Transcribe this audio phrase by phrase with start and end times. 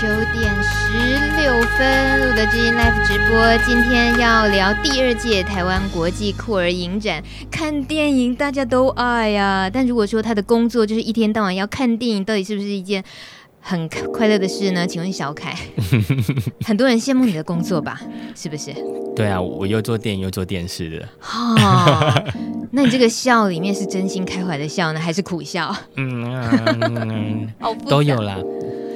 [0.00, 0.96] 九点十
[1.42, 3.58] 六分，路德之音 Live 直播。
[3.66, 7.20] 今天要聊第二届台湾国际酷儿影展。
[7.50, 13.02] 看电影大家都爱呀、啊，但如果说他的工作就是一天到晚要看电影，到底是不是一件
[13.60, 14.86] 很快乐的事呢？
[14.86, 15.56] 请问小凯，
[16.64, 18.00] 很多人羡慕你的工作吧？
[18.36, 18.72] 是不是？
[19.16, 21.08] 对啊，我又做电影又做电视的。
[21.22, 22.24] 哦，
[22.70, 25.74] 那你这个笑里面是真心开怀的笑呢，还是苦笑？
[25.96, 26.40] 嗯，
[26.82, 27.48] 嗯
[27.90, 28.38] 都有啦。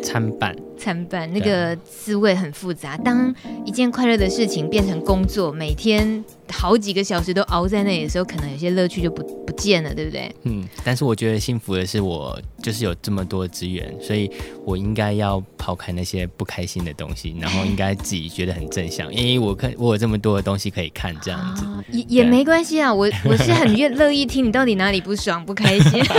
[0.02, 2.96] 参半，参半，那个滋味很复杂。
[2.96, 3.34] 当
[3.64, 10.30] 一件快乐的事情变成工作，每天好几个小时都熬在那里的时候，可能有些乐趣就不不见了，对不对？
[10.44, 14.30] 嗯，但是我觉得幸福的是，我就是有这么多资源，所以
[14.64, 22.93] 我应该要抛开那些不开心的东西，然后应该自己觉得很正向，因为我看我有这么多的东西可以看，这样子、哦、也也没关系啊。
[22.93, 26.02] 我我是很愿乐意听你到底哪里不爽不开心。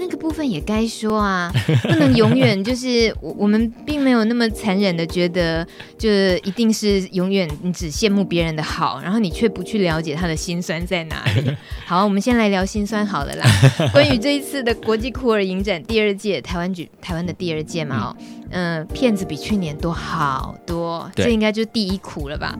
[0.00, 5.66] 那个部分也该说啊，不能永远就是我我们并没有那么残忍的觉得，
[5.98, 6.08] 就
[6.44, 11.56] 一定是永远你只羡慕别人的好，然后你却不去了解他的心酸在哪里。
[11.86, 13.46] 好，我们先来聊心酸好了啦。
[13.94, 18.16] 关于这一次的国际酷儿影展第二届台湾举台湾的第二届嘛哦。
[18.18, 22.58] 嗯嗯，片子比去年多好多，这应该就是第一苦了吧？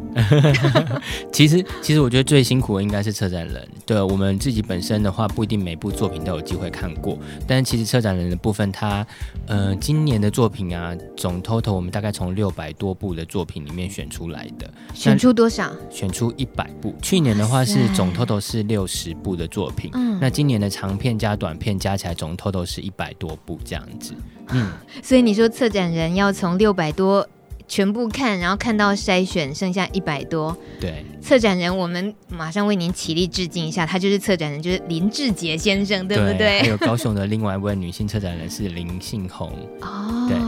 [1.32, 3.66] 其实，其实我觉得最辛苦的应该是策展人。
[3.86, 9.06] 对，我们自己本身的话，不一定每部作品都有机会看过，但是其实策展人的部分，他，
[9.46, 14.70] 呃，今年的作品啊，总 total 我们大概从六百多部的作品里面选出来的。
[14.92, 15.72] 选出多少？
[15.90, 16.94] 选出一百部。
[17.02, 24.14] 去年的话是总 total 是六十部的作品，嗯，那今年的长片加短片加起来总 total 是一百多部这样子。
[24.50, 24.70] 嗯，
[25.02, 27.26] 所以你说策展人要从六百多
[27.66, 30.56] 全部看，然后看到筛选剩下一百多。
[30.80, 36.38] 对，策展人，我们马上为您起立致敬一下，他就是策展人，就是林志杰先生，对不对？
[36.38, 39.50] 对，还有高雄的 另外一位女性策展人是林信宏。
[39.82, 40.38] 哦，对，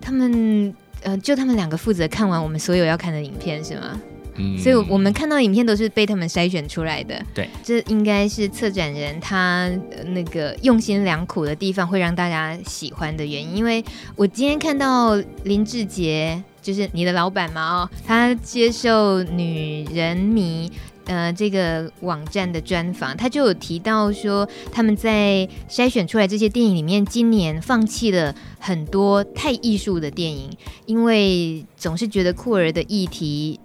[0.00, 4.00] 他们呃，就他们两个负责看完我们所有要看的影片，是吗？
[4.36, 7.22] 嗯，所以我们看到影片都是被他们筛选出来的。
[7.34, 9.70] 对，这应该是策展人他
[10.06, 13.56] 那个用心良苦的地方，会让大家喜欢的原因。
[13.56, 13.84] 因为
[14.16, 20.70] 我今天看到林志杰，就是你的老板嘛，哦，他接受女人迷
[21.04, 30.50] 呃这个网站的专访，他就有提到说，他们在筛选出来这些电影里面，今年放弃了很多太艺术的电影，
[30.86, 33.60] 因为总是觉得酷儿的议题。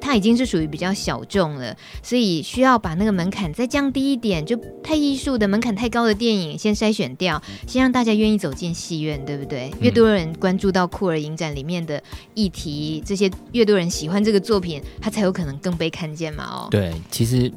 [0.00, 9.70] 它已经是属于比较小众了，所以需要把那个门槛再降低一点，就太艺术的门槛太高的电影先筛选掉，先让大家愿意走进戏院，对不对？
[9.80, 12.02] 越多人关注到酷儿影展里面的
[12.34, 16.44] 议题，这些越多人喜欢这个作品，它才有可能更被看见嘛。
[16.44, 17.52] 哦，对，其实，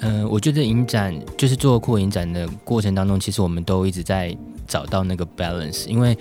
[0.00, 6.16] 嗯、呃，我觉得影展就是做酷儿影展的过程当中，其实我们都一直在找到那个 balance，因为。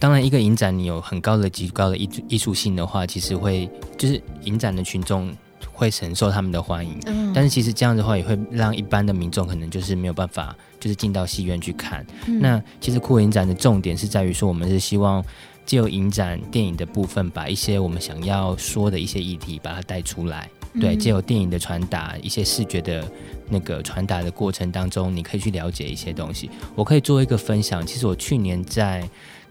[0.00, 5.34] 当然，一个影展你有很高的、极高的艺艺术性的话，其实会就是影展的群众
[5.72, 6.96] 会承受他们的欢迎。
[7.06, 7.32] 嗯。
[7.34, 12.06] 但是其实这样的话，也会让一般的民众可能就是没有办法，就是进到戏院去看。
[12.28, 12.40] 嗯。
[12.40, 15.24] 那其实酷影展的重点是在于说，我们是希望
[15.66, 20.48] 借由影展电影的部分，把一些我们想要说的一些议题把它带出来。
[20.74, 20.80] 嗯。
[20.80, 23.04] 对，借由电影的传达，一些视觉的
[23.48, 26.48] 那个传达的过程当中，你可以去了解一些东西。
[26.76, 29.02] 我可以做一个分享，其实我去年在。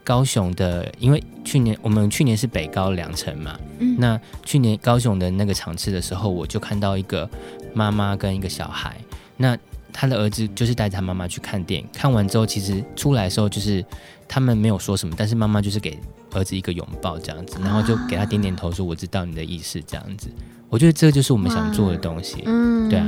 [0.08, 7.28] 高雄的，因为去年我们去年是北高两层嘛，嗯，那去年高雄的那个场次的时候，我就看到一个
[7.74, 8.96] 妈妈跟一个小孩，
[9.36, 9.54] 那
[9.92, 13.84] 他的儿子就是带着他妈妈去看电影，看完之后其实出来的时候就是
[14.26, 15.98] 他们没有说什么，但是妈妈就是给
[16.32, 20.30] 儿子一个拥抱这样子，然后就给他点点头说我知道你的意思这样子，
[20.70, 23.04] 我觉得这就是我们想做的东西，嗯，对啊。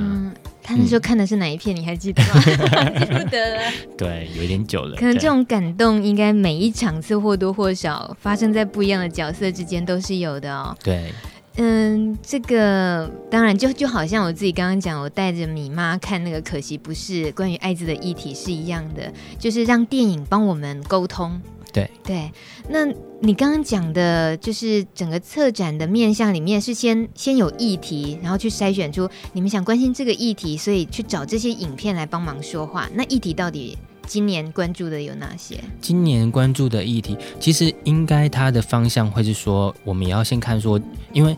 [0.62, 1.74] 他那时候看的是哪一片？
[1.74, 2.40] 你还记得吗？
[3.00, 3.62] 记不得了。
[3.96, 4.96] 对，有一点久了。
[4.96, 10.76] 可能这种感动，应该每一场次或多或少发生在不一样的角色之间都是有的哦。
[10.82, 11.12] 对，
[11.56, 21.40] 嗯，这个当然就就好像我自己刚刚讲，我带着米妈看那个，可惜不是关于艾滋的议题是一样的，就是让电影帮我们沟通。
[21.72, 22.32] 对对，
[22.68, 22.84] 那
[23.20, 32.88] 你刚刚讲的，就是整个策展的面向里面是先先有议题，然后去筛选出你们想关心这个议题，所以去找这些影片来帮忙说话。
[32.94, 33.76] 那议题到底
[34.06, 35.62] 今年关注的有哪些？
[35.80, 40.80] 今年关注的议题，其实应该它的方向会是说，我们也要先看说，
[41.12, 41.36] 因为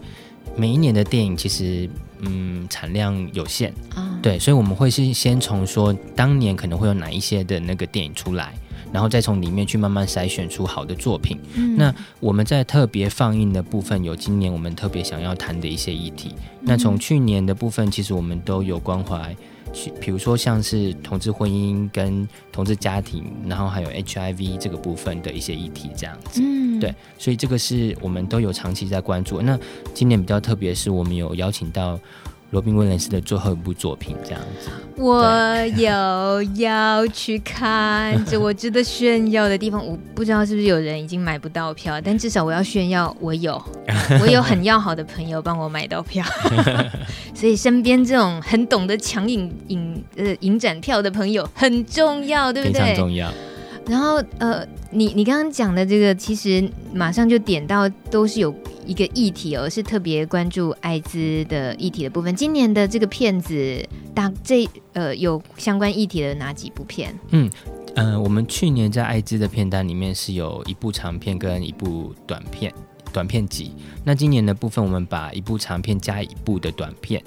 [0.56, 1.88] 每一年的电影其实
[2.20, 8.54] 嗯产量有限啊，对，所以我们会是先从说当年可能会有哪一些的那个电影出来。
[8.92, 11.38] 然后再从里面去慢慢筛选出好的作品。
[11.54, 16.34] 嗯、那我们在特别放映的部分，有今年我们特别想要谈的一些议题。
[16.60, 19.34] 嗯、那从去年的部分，其实我们都有关怀，
[20.00, 26.42] 比如说像是同志婚姻跟同志家庭，然后还有 HIV 这个部分的一些议题，这样子。
[26.44, 29.40] 嗯，对，所以这个是我们都有长期在关注。
[29.40, 29.58] 那
[29.94, 31.98] 今年比较特别是，我们有邀请到。
[32.52, 35.24] 罗宾威廉斯的最后一部作品，这样子，我
[35.74, 39.84] 有要去看，这我值得炫耀的地方。
[39.84, 43.60] 我不知道是不是有人已经买不到票，但至少我要炫耀，我有，
[44.20, 46.22] 我有很要好的朋友帮我买到票，
[47.34, 52.80] 所以身边这种很懂得抢影影呃影展票的朋友很重要，对不对？
[52.82, 53.32] 非常重要。
[53.86, 58.54] 然后呃，你你刚刚讲的这个，其实马上就点到，都是有。
[58.84, 62.34] 一个议题哦，是特别关注艾滋的议题的部分。
[62.34, 63.80] 今年的这个片子，
[64.12, 67.16] 大这呃有相关议题的哪几部片？
[67.28, 67.48] 嗯
[67.94, 72.74] 呃，我们去年在艾滋的片单里面是有一部长片跟一部短片，
[73.12, 73.70] 短片集。
[74.02, 77.22] 那今年的部分，我们把一部长片加一部的短片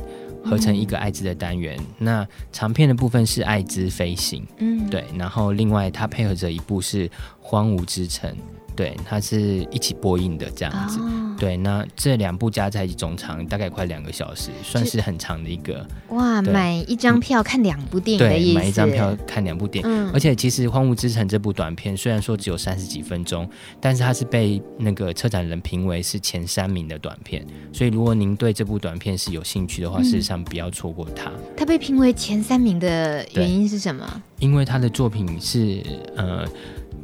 [0.46, 1.76] 合成一个艾滋的单元。
[1.80, 5.04] 嗯、那长片的部分是艾滋飞行，嗯，对。
[5.18, 7.10] 然后另外它配合着一部是
[7.42, 8.34] 荒芜之城。
[8.75, 11.00] 对，它是一起播映的这样子。
[11.00, 15.88] 哦、对，那这两部加在一起总长大概快两个小时，算是很长的一个。
[16.10, 18.54] 哇，买一张票看两部电影的意思。
[18.54, 19.89] 对，买一张票看两部电影。
[19.89, 23.50] 嗯、而且其实《荒芜之城》这部短片虽然说只有三十几分钟，
[23.80, 27.45] 但是它是被那个策展人评为是前三名的短片。
[27.72, 31.31] 所以如果您对这部短片是有兴趣的话，嗯、事实上不要错过它。
[31.56, 34.22] 它被评为前三名的原因是什么？
[34.39, 35.81] 因为他的作品是
[36.18, 36.45] 呃。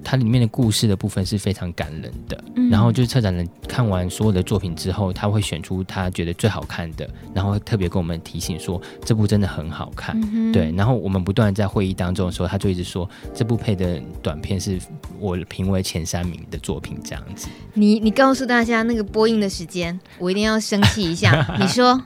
[0.03, 10.71] 它里面的故事的部分是非常感人的，嗯、然后就是策展人看完所有的作品之后，他会选出他觉得最好看的，然后会特别跟我们提醒说这部真的很好看，嗯、对。
[10.75, 14.79] 然后我们不断在会议当中的时候，他就一直说这部配的短片是
[15.19, 17.47] 我评为前三名的作品这样子。
[17.73, 21.45] 你你告诉大家那个播映的时间，我一定要生气一下。
[21.59, 22.01] 你说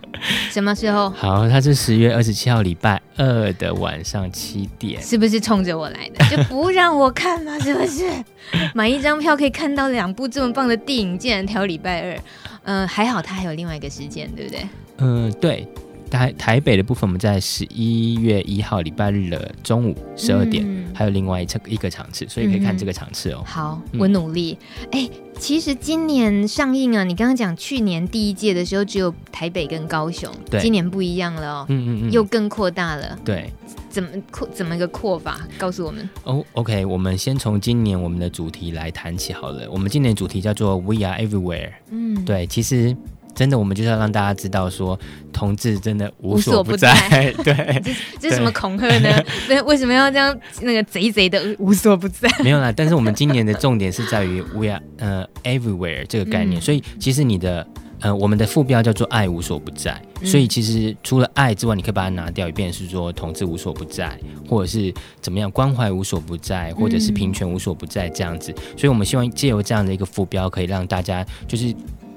[0.52, 1.10] 什么时候？
[1.12, 6.26] 好，它是十月二十七号礼拜二的晚上七点，是不是冲着我来的？
[6.36, 7.58] 就不让我看吗？
[7.60, 7.85] 是不是？
[7.88, 8.04] 是
[8.74, 12.16] 买一张票可以看到两部这么棒的电影，竟然挑礼拜二，
[12.64, 14.68] 嗯、呃，还好他还有另外一个时间，对不对？
[14.98, 15.68] 嗯、呃，对。
[16.08, 23.44] 台台北的部分，我们在十一月一号礼拜日的中午十二点，嗯、还有另外一场一个场次，所以可以看这个场次哦。
[23.44, 24.56] 好，我努力。
[24.92, 33.18] 哎、嗯，其实今年上映啊，你刚刚讲去年第一届的时候只有台北跟高雄，对，今年不一样了哦，嗯嗯嗯，又更扩大了。
[33.26, 33.52] 对，
[33.96, 34.46] 怎么扩？
[34.54, 35.40] 怎么个扩法？
[35.58, 36.10] 告诉我们。
[36.26, 39.72] 哦、oh，OK，我们先从今年我们的主题来谈起好了。
[39.72, 41.72] 我们今年主题叫做 We Are Everywhere。
[41.90, 42.94] 嗯，对，其实。
[43.34, 44.98] 真的，我们就是要让大家知道说，
[45.34, 47.34] 同志真的无所不在。
[47.36, 49.10] 不在 对，这这是什么恐吓呢？
[49.50, 52.30] 那为什么要这样那个贼贼的无所不在？
[52.42, 56.62] 没有啦，但是我们今年的重点是在于 we are 呃 everywhere 这个概念。
[56.62, 57.68] 嗯、所以其实你的
[58.06, 60.00] 呃我们的副标叫做爱无所不在。
[60.22, 64.16] 嗯、所以其实除了爱之外，你可以把它拿掉一遍，是说同志无所不在，
[64.48, 68.52] 或者是怎么样关怀无所不在，或者是平权无所不在这样子。
[68.52, 71.74] 嗯、所以我们希望借由这样的一个副标，可以让大家就是。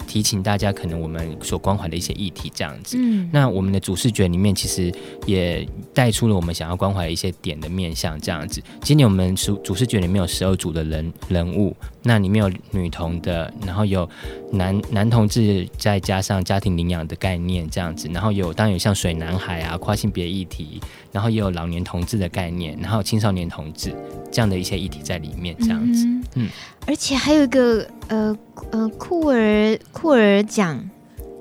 [0.08, 2.96] 提醒大家，可能我们所关怀的一些议题这样子。
[2.98, 4.92] 嗯，那我们的主视觉里面其实
[5.26, 5.64] 也
[5.94, 8.60] 带出了我们想要关怀的一些点的面向这样子。
[8.80, 14.08] 今年我们主主视觉里面有十二组的人人物，那里面有女童的，然后有
[14.50, 20.80] 男男同志，再加上家庭领养的概念这样子，然后有当然有像水男孩啊跨性别议题，
[21.12, 23.94] 然后也有老年同志的概念，然后青少年同志
[24.32, 26.06] 这样的一些议题在里面这样子。
[26.06, 26.48] 嗯，嗯，
[26.88, 28.36] 而且还有一个呃。
[28.72, 30.78] 呃，酷儿酷儿奖，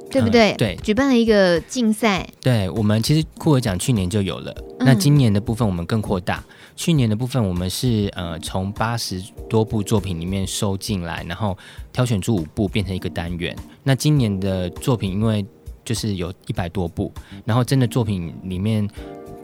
[0.09, 0.51] 对不对？
[0.53, 2.25] 嗯、对，举办了一个竞赛。
[2.39, 6.41] 对，我们其实酷儿奖去年就有了，嗯、那今年的部分我们更扩大。
[6.75, 11.57] 去年的部分我们是呃从八十多部作品里面收进来，然后
[11.91, 13.53] 挑选出五部变成一个单元。
[13.83, 15.45] 那今年的作品因为
[15.83, 17.11] 就是有一百多部，
[17.43, 18.87] 然后真的作品里面。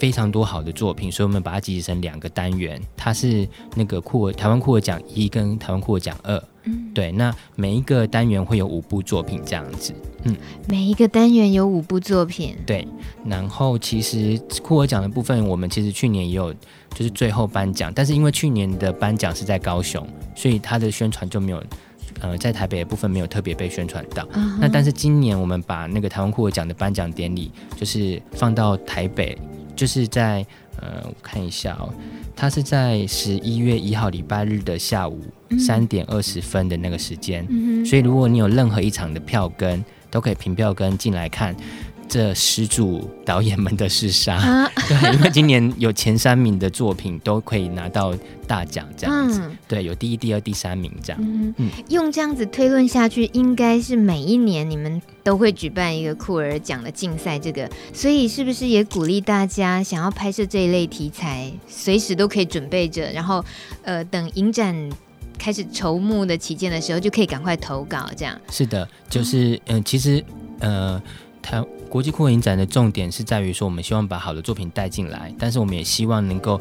[0.04, 9.94] 非常多好的作品，所以我们把它集结成两个单元，它是那个酷儿台湾酷儿奖一跟台湾酷儿奖二，嗯，对，那每一个单元会有五部作品这样子，
[10.26, 10.36] 嗯，
[10.68, 12.86] 每一个单元有五部作品，对，
[13.26, 16.54] 然后其实酷儿奖的部分，我们其实去年也有
[16.94, 20.06] 就是最后颁奖，但是因为去年的颁奖是在高雄，
[20.36, 21.64] 所以它的宣传就没有，
[22.20, 24.58] 呃，在台北的部分没有特别被宣传到，uh.
[24.60, 29.38] 那但是今年我们把那个台湾酷儿奖的颁奖典礼就是放到台北。
[29.76, 30.46] 就是在
[30.78, 31.94] 呃，我看一下哦，
[32.36, 35.22] 他是在十一月一号礼拜日的下午
[35.60, 41.56] 三点二十分的那个时间，嗯、所以如果你有任何一场的票根，都可以凭票根进来看
[42.14, 48.14] 这十组导演们的厮杀，啊、 对，因为今年有前三名的作品都可以拿到
[48.46, 51.20] 大奖，这样子，嗯、对，有第一、第二、第三名这样。
[51.20, 63.44] 嗯，嗯用这样子推论下去，应该是每一年你们都会举办一个酷儿奖的竞赛，这个，所以是不是也鼓励大家想要拍摄这一类题材，随时都可以准备着，然后，
[63.82, 64.92] 呃，等影展
[65.40, 68.40] 开始筹募的期间的时候，就可以赶快投稿，这样。
[68.52, 70.24] 是的，就是，嗯、呃，其实，
[70.60, 71.02] 呃，
[71.42, 71.66] 他。
[71.94, 76.60] 国际酷影展的重点是在于说，我们希望把好的作品带进来，但是我们也希望能够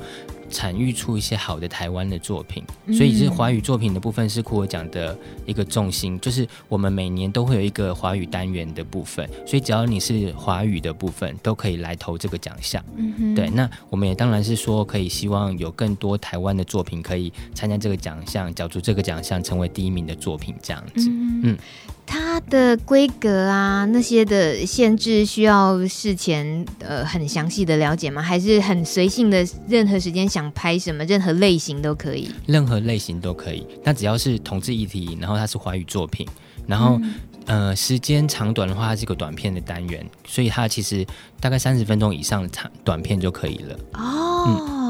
[0.51, 2.63] 产育出一些好的台湾的作品。
[2.89, 9.27] 所以，是华语作品的部分是酷我奖的一个重心，就是我们每年都会有一个华语单元的部分。
[9.47, 12.85] 所以，只要你是华语的部分，都可以来投这个奖项。
[12.97, 13.49] 嗯，对。
[13.49, 21.09] 那我们也当然是说，可以希望有更多台湾的作品可以参加这个奖项，角逐这个奖项，成为第一名的作品这样子。
[21.09, 21.41] 嗯。
[21.45, 21.59] 嗯
[22.05, 28.21] 它的规格啊，那些的限制需要事前呃很详细的了解吗？
[28.21, 32.31] 还是很随性的，任何时间想拍什么，任何类型都可以？
[32.47, 33.67] 任何类型都可以。
[33.83, 36.27] 那只要是同志议题，然后它是华语作品，
[36.67, 36.99] 然后、
[37.47, 41.07] 嗯、呃时间长短的话，它是一个短片的单元，所以它其实
[41.41, 43.79] 大概三十分钟以上的长短片就可以了。
[43.95, 44.45] 哦。
[44.47, 44.82] 嗯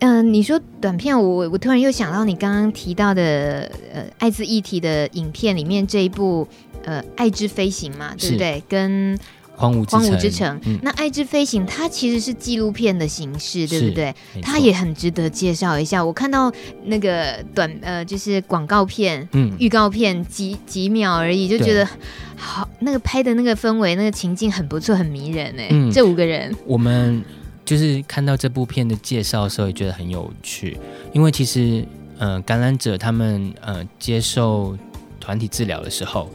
[0.00, 6.46] 嗯、呃，你说短片，我我突然又想到你刚刚提到的呃艾滋议题的影片里面这一部
[6.84, 8.62] 呃《爱之飞行》嘛，对不对？
[8.68, 9.18] 跟
[9.56, 10.60] 荒芜荒芜之城。
[10.66, 14.14] 嗯、那《爱之飞行》它其实是纪录片的形式，对不对？
[14.40, 16.04] 它也很值得介绍一下。
[16.04, 16.52] 我看到
[16.84, 21.88] 那个短呃就是广告片、嗯，预告片几几秒而已，就觉得
[22.36, 25.66] 好那个拍的那个氛围、那个情境很不错，很迷人哎。
[25.70, 27.24] 嗯、这五个人，我们。
[27.68, 30.78] 就是看到这部片的介绍的时候，也觉得很有趣，
[31.12, 31.84] 因为其实，
[32.18, 34.74] 呃，感染者他们呃接受
[35.20, 36.30] 团体治疗的时候。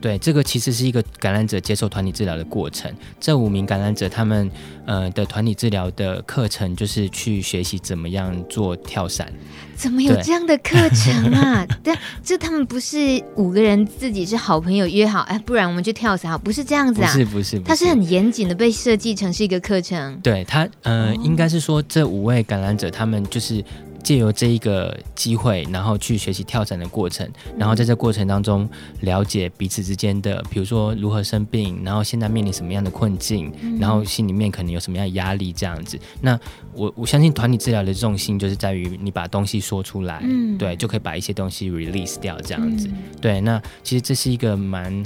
[0.00, 2.92] 对，这个其实是一个感染者接受团体治疗的过程。
[3.18, 4.50] 这五名感染者他们
[4.86, 9.32] 呃的团体治疗的课程就是去学习怎么样做跳伞。
[9.74, 11.66] 怎么有这样的课程啊？
[11.82, 17.10] 对， 这他们不是五个人自己是好朋友约好，哎，不然我们去跳伞，不是这样子啊？
[17.10, 20.18] 不是不是，他是很严谨的被设计成是一个课程。
[20.22, 23.64] 对他，呃，哦、应该是说这五位感染者他们就是。
[24.02, 28.68] 借由这一个机会，然后去学习跳伞的过程，然后在这过程当中
[29.00, 35.98] 了解彼此之间的，比如说如何生病，然后现在面临什么样的困境，然后心里面可能有什么样的压力这样子。
[36.20, 36.38] 那
[36.74, 42.88] 我我相信团体治疗的重心就是在于你把东西说出来，嗯、对，就可以把一些东西 release 掉这样子。
[42.88, 45.04] 嗯、对，那其实这是一个蛮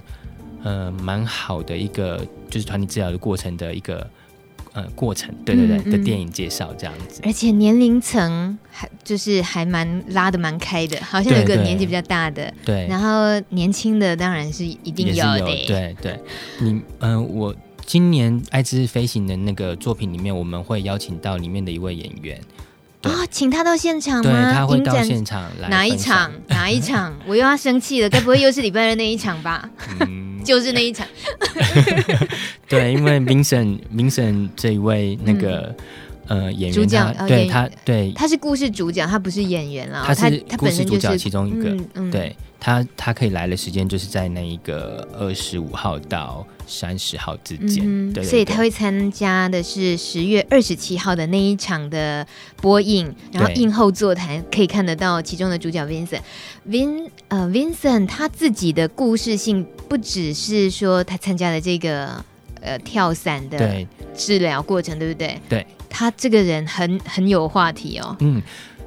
[0.62, 4.08] 呃蛮好的一个就是团体治疗的过程的一个。
[4.74, 16.18] 呃，过程对对对、的电影介绍这样子，而且年龄层还就是还蛮拉的蛮开的，好像有个年纪比较大的，对，对，然后年轻的当然是一定要的，有对对。
[16.58, 17.54] 你嗯、呃，我
[17.86, 22.40] 今年《爱之飞行》的那个作品里面，我们会邀请到里面的一位演员，
[23.04, 24.22] 哦，请他到现场吗？
[24.22, 26.32] 对，他会到现场来，哪一场？
[26.48, 27.14] 哪一场？
[27.28, 29.70] 我又要生气了，该不会又是礼拜日那一场吧？
[30.00, 30.23] 嗯。
[30.44, 31.06] 就是那一场，
[32.68, 35.74] 对，因为 Vincent Vincent 这一位那个、
[36.28, 38.12] 嗯、呃演员，对他对。
[38.12, 56.20] 他是故事主角，他不是演员啊，他是故事主角其中一个，嗯嗯、对他他可以来的时间就是在那一个二十五号到三十号之间，嗯、对，对，对，所以他会参加的是十月二十七号的那一场的播映，然后映后座谈可以看得到其中的主角 Vincent
[56.68, 62.24] Vin 呃 Vincent 他自己的故事性不只是说他参加了这个
[62.60, 65.40] 呃跳伞的治疗过程，对，对不对？
[65.48, 68.42] 对，他这个人很很有话题哦，嗯。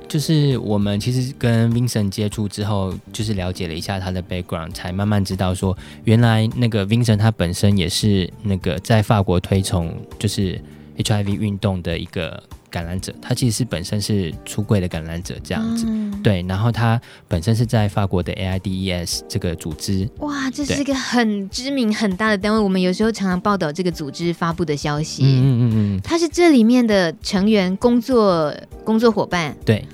[0.08, 10.60] 就是我们其实跟 Vincent 接触之后，就是了解了一下他的 background，才慢慢知道说，原来那个 Vincent 他本身也是那个在法国推崇就是
[10.98, 16.44] HIV 运动的一个感染者，他其实是本身是出柜的感染者这样子，嗯、对。
[16.48, 28.54] 然后他本身是在法国的 AIDES 这个组织，哇，这是一个很知名很大的单位，我们有时候常常报道这个组织发布的消息，嗯嗯嗯，他是这里面的成员工作
[28.86, 29.86] 工作伙伴，对。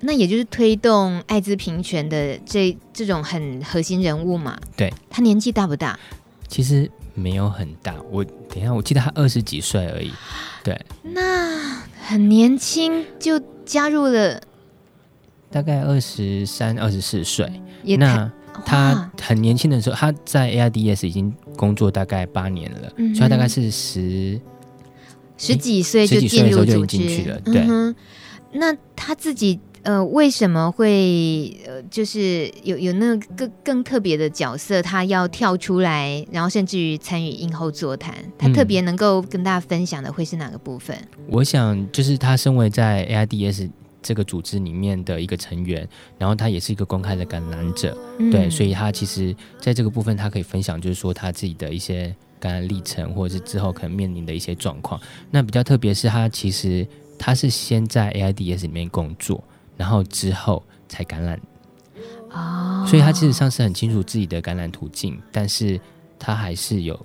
[0.00, 4.56] 那也就是推动艾滋平权的这这种很核心人物嘛？
[4.76, 5.98] 对，他年纪大不大？
[6.48, 10.12] 其实没有很大，我等一下，我记得他二十几岁而已。
[10.62, 14.40] 对，那很年轻就加入了，
[15.50, 17.50] 大概二十三、二十四岁。
[17.98, 18.30] 那
[18.66, 24.38] 他很年轻的时候，他在 AIDS 已经工作大概八年了，嗯、所以他大概是十
[25.38, 27.40] 十几岁就进入组织进去了。
[27.40, 27.96] 对、嗯，
[28.52, 29.58] 那他自己。
[29.86, 40.96] 呃，为什么会呃，就是有有那个更更特别的角色，他要跳出来，然后甚至于参与映后座谈，他特别能够跟大家分享的会是哪个部分？
[41.18, 43.70] 嗯、我想就是他身为在 AIDS
[44.02, 45.88] 这个组织里面的一个成员，
[46.18, 55.00] 然后他也是一个公开的感染者，嗯、对，所以他其实在这个部分，他可以分享，就是说他自己的一些感染历程，或者是之后可能面临的一些状况。
[55.30, 56.84] 那比较特别是他其实
[57.16, 59.44] 他是先在 AIDS 里面工作。
[59.76, 61.40] 然后之后才感染，
[62.30, 65.80] 哦，所以他其实上是很清楚自己的感染途径，但是
[66.18, 66.98] 他还是有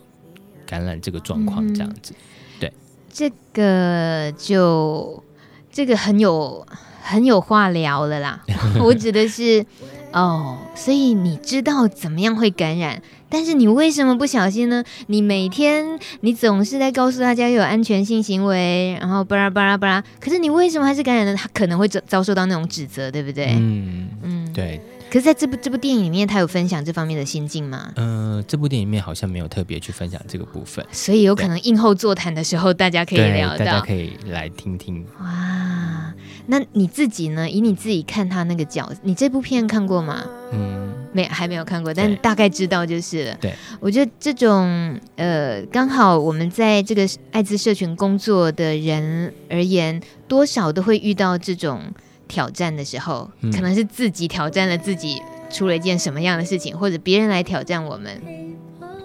[0.66, 2.74] 感染这个状况这样子，嗯、对，
[3.12, 5.24] 这个就
[5.72, 6.66] 这个很有
[7.01, 8.44] 很有话聊了啦，
[8.80, 9.66] 我指的是
[10.13, 13.01] 哦，所以你知道怎么样会感染。
[13.32, 14.84] 但是你为什么不小心呢？
[15.08, 21.34] 你每天你总是在告诉大家有安全性行为，然后巴拉巴拉巴拉，可是你为什么还是感染了？
[21.34, 23.56] 他可能会遭遭受到那种指责，对不对？
[23.58, 24.82] 嗯嗯，对。
[25.10, 27.92] 可是在这部这部电影里面，他有分享这方面的心境吗？
[27.96, 35.06] 嗯、呃，这部电影里面好像没有特别去分享这个部分，所以有可能映后座谈的时候，大家可以聊到，大家可以来听听。
[35.20, 36.14] 哇，
[36.48, 37.50] 那你自己呢？
[37.50, 40.24] 以你自己看他那个角，你这部片看过吗？
[40.54, 41.00] 嗯。
[41.13, 43.38] 没还没有看过，但大概知道就是了。
[43.41, 51.82] 对，我觉得这种呃，刚好我们在这个艾滋社群工作的人而言，多少都会遇到这种
[52.27, 58.22] 挑战的时候，嗯、可能是自己挑战了自己，出了一件什么样的事情，或者别人来挑战我们。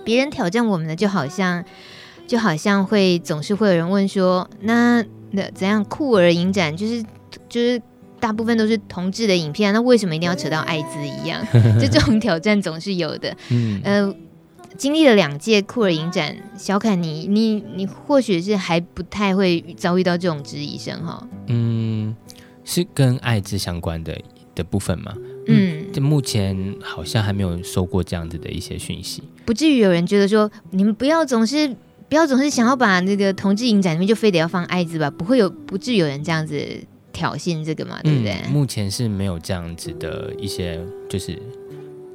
[0.05, 1.65] 别人挑战我们的，就好像
[2.29, 7.03] 就好像会总是会有人问说，那那怎样酷儿影展就是
[7.49, 7.83] 就是。
[8.19, 11.45] 大部分都是同志的影片，那为什么一定要扯到艾滋一样？
[11.79, 13.37] 就 这种挑战总是有的。
[13.51, 14.15] 嗯，呃，
[14.77, 21.29] 经历了两届酷儿影展，小凯你你你或许是还不太会遭遇到这种质疑声哈。
[21.49, 22.17] 嗯，
[22.65, 24.19] 是跟艾滋相关的
[24.55, 25.15] 的部分吗？
[25.49, 29.23] 嗯，就目前好像还没有收过这样子的一些讯息。
[29.45, 31.69] 不至于有人觉得说，你们不要总是
[32.09, 35.09] 不要总是想要把那个同志影展里面就非得要放艾滋吧？
[35.11, 36.59] 不会有，不至于有人这样子。
[37.17, 38.33] 挑衅这个嘛，对不对？
[38.45, 41.39] 嗯，目前是没有这样子的一些就是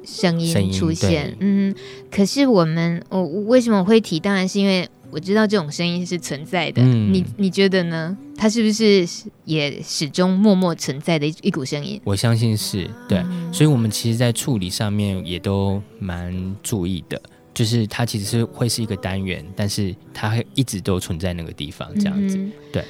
[0.04, 1.36] 声音出现。
[1.40, 1.74] 嗯，
[2.08, 4.20] 可是我们我为什么我会提？
[4.20, 6.80] 当然是因为我知道这种声音是存在的。
[6.82, 8.16] 嗯，你你觉得呢？
[8.36, 9.06] 它是不是
[9.44, 12.00] 也始终默默存在的一一股声音？
[12.04, 17.20] 我相信是对，嗯，所以我们其实，在处理上面也都蛮注意的。
[17.54, 22.38] 就是它其实是会是一个单元，但是它会一直都存在那个地方，这样子。
[22.38, 22.82] 嗯，对。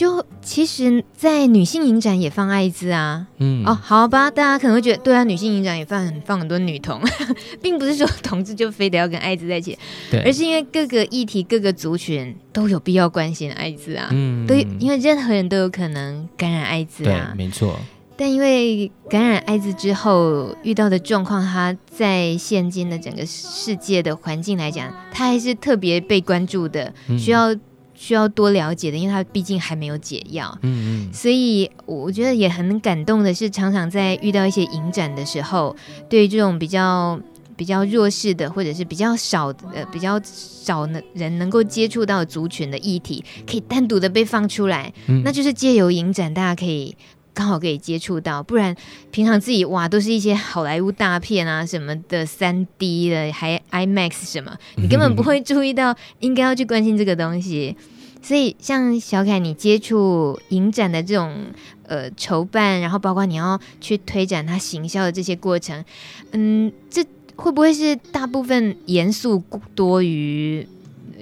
[0.00, 6.98] 就其实，在女性影展也放艾滋啊，嗯，哦，好吧，大家可能会觉得，对啊，女性影展也放很放很多女同，
[7.60, 9.78] 并不是说同志就非得要跟艾滋在一起，
[10.10, 17.78] 对，而是因为各个议题、各个族群都有必要关心艾滋啊，嗯，对因为任何人都有可能感染艾滋啊，对，没错。
[18.16, 27.54] 但因为感染艾滋之后遇到的状况，它在现今的整个世界的环境来讲，它还是特别被关注的，需要。
[28.00, 30.58] 需要多了解的，因为他毕竟还没有解药。
[30.62, 35.76] 嗯嗯，所以我觉得也很感动的是，常常在遇到一些影展的时候，
[36.08, 37.20] 对于这种比较
[37.58, 46.96] 比较弱势的，或者是比较少呃比较少的人能够接触到族群的议题，可以单独的被放出来，嗯、那就是借由影展，大家可以。
[47.32, 48.74] 刚好可以接触到，不然
[49.10, 57.76] 平常自己哇都是一些好莱坞大片啊什么的三 D 的，还 IMAX 什么，你根本不会注意到应该要去关心这个东西。
[58.22, 61.34] 所以像小凯，你接触影展的这种
[61.86, 65.82] 呃筹办，然后包括你要去推展它行销的这些过程，
[66.32, 67.02] 嗯，这
[67.36, 69.42] 会不会是大部分严肃
[69.74, 70.68] 多于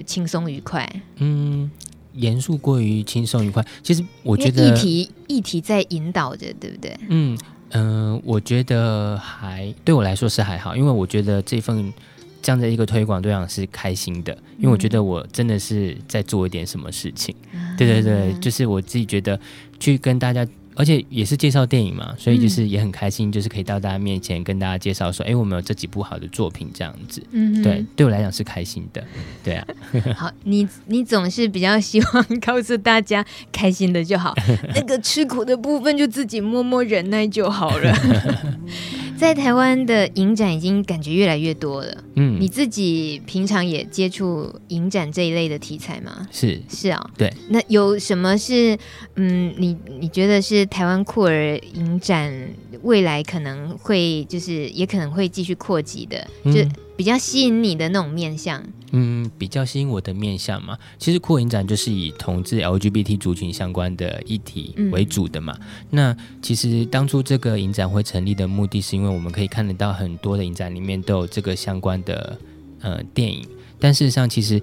[0.05, 1.01] 轻松愉快？
[1.17, 1.71] 嗯。
[2.19, 6.95] 严肃过于轻松愉快，其实我觉得议题议题在引导着，对不对？
[7.09, 7.37] 嗯
[7.69, 11.93] 嗯、呃，我觉得还对我来说是还好，因为我觉得这份
[12.41, 17.35] 这样的一个推广对象是开心的，因为我觉得我真的是在做一点什么事情。
[17.53, 19.39] 嗯、对对对，就是我自己觉得
[19.79, 20.47] 去跟大家。
[20.79, 27.21] 而且也是介绍电影嘛，所以就是也很开心，就是可以到大家面前跟大家介绍说，哎、嗯，我们有这几部好的作品这样子。
[27.31, 29.03] 嗯，对，对我来讲是开心的。
[29.43, 29.67] 对啊。
[30.15, 34.33] 好，你你总是比较希望告诉大家开心的就好，
[34.73, 37.93] 那个吃苦的部分就自己默默忍耐就好了。
[39.19, 42.03] 在台湾的影展已经感觉越来越多了。
[42.15, 46.25] 嗯，你自己平常也接触影展这一类的题材吗？
[46.31, 47.31] 是是啊、哦，对。
[47.49, 48.77] 那有什么是
[49.15, 52.33] 嗯，你你觉得是台湾酷儿影展
[52.83, 56.61] 未来可能会就是也可能会继续扩及的，嗯、就
[56.95, 58.63] 比较吸引你的那种面向。
[58.91, 65.55] 嗯，比较吸引我的面向嘛，其实酷影展就是以同志 LGBT 族群相关的议题为主的嘛。
[65.59, 72.37] 嗯、那其实当初这个影展会成立的目的是因为我们可以看得到很多的影展里面都有这个相关的
[72.81, 73.45] 呃电影，
[73.79, 74.59] 但事实上其实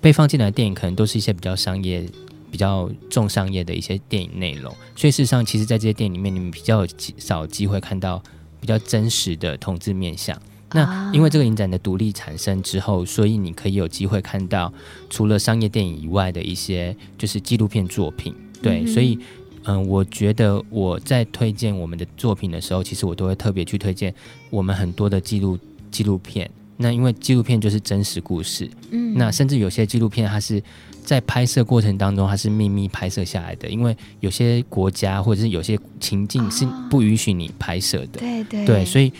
[0.00, 2.08] 被放进来的电影可能都是一些比较商业。
[2.50, 6.86] 比较重商业的一些电影内容，所以事实上，其实，在这些电影里面，你们比较
[7.16, 8.22] 少机会看到
[8.60, 10.36] 比较真实的同志面相。
[10.72, 14.72] 那因为这个影展的独立产生之后，所以你可以有机会看到
[15.08, 18.34] 除了商业电影以外的一些就是纪录片作品。
[18.62, 19.18] 对，嗯、所以
[19.64, 24.14] 嗯，我觉得我在推荐我们的作品的时候，其实我都会特别去推荐
[24.48, 25.58] 我们很多的记录
[25.90, 26.48] 纪录片。
[26.76, 30.62] 那因为纪录片就是真实故事，嗯，那甚至有些纪录片它是
[31.04, 38.64] 在拍摄过程当中它是秘密拍摄下来的，因为有些国家或者是有些情境是不允许你拍摄的，对对。
[38.64, 39.12] 对，所以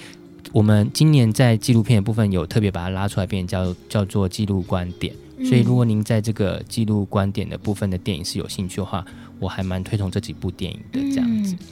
[0.53, 5.15] 我们今年在纪录片的部分有特别把它拉出来，变叫叫做记录观点。
[5.43, 9.03] 所以如果您在这个记录观点的部分的电影是有兴趣的话，
[9.39, 11.57] 我还蛮推崇这几部电影的这样子。
[11.59, 11.67] 嗯，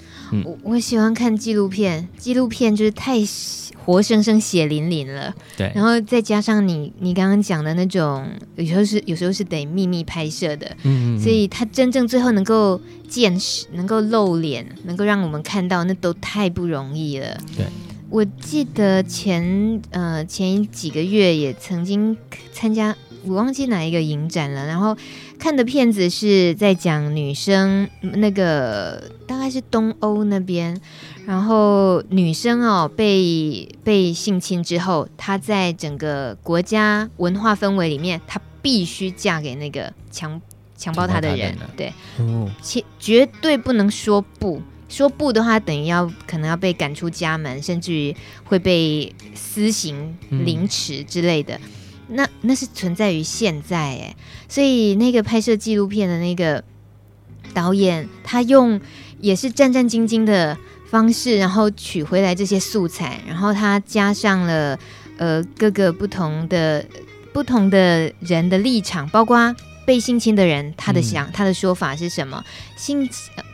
[0.45, 3.19] 我我喜欢看纪录片，纪录片就是太。
[3.85, 17.41] 活生生血淋淋了，对，然后再加上你你刚刚讲的那种，有时候是有时候是得秘密拍摄的，嗯，嗯，嗯，所以他真正最后能够见识、能够露脸、能够让我们看到，那都太不容易了。
[17.57, 17.65] 对，
[18.11, 22.15] 我记得前呃前几个月也曾经
[22.53, 24.97] 参加，我忘记哪一个影展了，然后
[25.39, 30.81] 看的片子是在讲女生那个大概是东欧那边。
[31.27, 40.41] 然后女生哦被被性侵之后，她在整个国家文化氛围里面，她必须嫁给那个强
[40.75, 41.93] 强暴她的人，对，
[42.63, 51.57] 且、哦、绝对不能说不，说不的话，等于要可能要被赶出家门，甚至于会被私刑凌迟之类的。
[51.57, 51.61] 嗯、
[52.09, 54.17] 那那是存在于现在哎，
[54.49, 56.63] 所以那个拍摄纪录片的那个
[57.55, 58.81] 导演，他用
[59.21, 60.57] 也是战战兢兢的。
[60.91, 64.79] 方式，然后取回来这些素材，然后他加上了
[65.19, 66.83] 呃各个不同的
[67.31, 72.43] 不同的人的立场，包括被性侵的人，他的想、嗯、他的说法是什么？
[72.79, 73.07] 性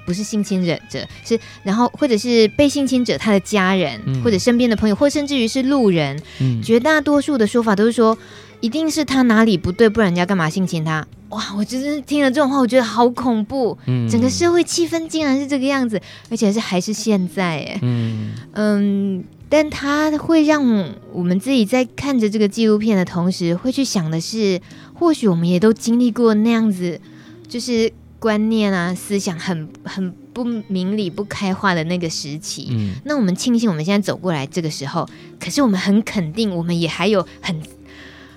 [0.06, 8.16] 不是性侵者者是，然后或者是被性侵者他的家人、嗯、或者身边的朋友，或甚至于是路人，嗯、绝大多数的说法都是说。
[8.64, 11.06] 一定是他哪里不对，不然人家干嘛性侵他？
[11.28, 11.54] 哇！
[11.54, 13.76] 我就是听了这种话，我觉得好恐怖。
[13.84, 16.00] 嗯，整个社会气氛竟然是这个样子，
[16.30, 17.78] 而且是还是现在哎。
[17.82, 20.64] 嗯嗯，但他会让
[21.12, 24.58] 我们自己在看着这个纪录片的同时，会去想的是，
[24.94, 26.98] 或许我们也都经历过那样子，
[27.46, 32.68] 就是观念啊、思想很很不明理、不开化的那个时期。
[32.70, 35.06] 嗯，那我们庆幸我们现在走过来这个时候，
[35.38, 37.60] 可是我们很肯定，我们也还有很。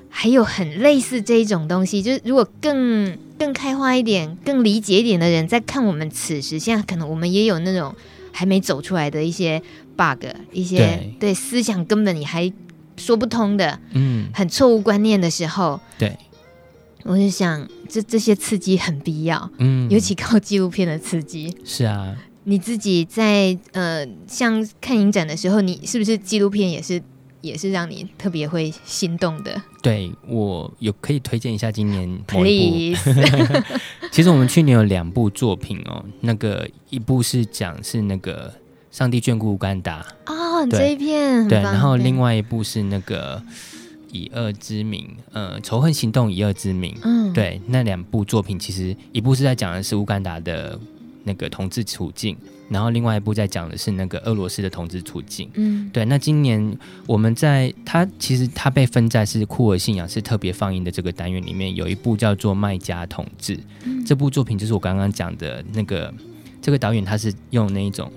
[0.09, 7.93] 还有很类似这一种东西，就是如果更更开化一点、更理解一点的人在看我们此时，现在可能我们也有那种
[8.31, 9.61] 还没走出来的一些
[9.95, 12.51] bug，一些对，对思想根本你还
[12.95, 16.17] 说不通的，嗯，很错误观念的时候，对，
[17.03, 22.15] 我就想这这些刺激很必要，嗯，尤其靠纪录片的刺激，是啊，
[22.45, 26.99] 你自己在呃像看影展的时候，你是不是纪录片也是？
[27.41, 29.61] 也是让你特别会心动的。
[29.81, 33.01] 对，我有可以推荐一下今年某一部。
[34.11, 38.53] 其实我们去年有两部作品哦，那个一部是讲是那个
[38.91, 43.41] 上帝眷顾乌干达哦，对这一片对，然后另外一部是那个
[44.11, 46.97] 以恶之名，呃，仇恨行动以恶之名。
[47.03, 50.79] 嗯，对，那两部作品其实一部是在讲的是乌干达的
[51.27, 52.35] 那个同志处境。
[52.69, 55.49] 然后另外一部在讲的是那个俄罗斯的同志处境。
[55.53, 56.03] 嗯，对。
[56.03, 63.55] 那今年我们在它其实它被分在是酷儿信仰是特别放映的这个单元里面，有一部叫做《卖家同志》。
[63.85, 66.13] 嗯，这部作品就是我刚刚讲的那个
[66.61, 68.11] 这个导演，他是用那一种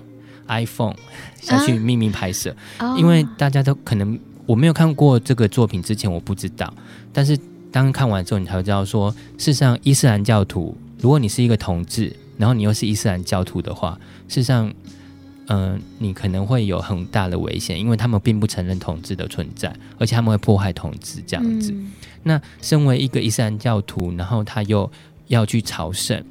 [0.47, 0.95] iPhone
[1.39, 6.73] 下去秘密拍摄，啊、因为大家都可能我没有看过这个作品之前我不知道，
[7.13, 7.39] 但是
[7.71, 12.13] 当看完之后你才会知道说，事实上伊斯兰教徒，如果你是一个同志。
[12.41, 14.67] 然后你又是伊斯兰教徒的话，事实上，
[15.45, 21.71] 嗯、呃，你可能会有很大的危险，因为他们并不承认同志的存在，而且他们会迫害同志这样子。
[21.71, 21.91] 嗯、
[22.23, 24.91] 那身为一个伊斯兰教徒，然后他又
[25.27, 26.23] 要去朝圣，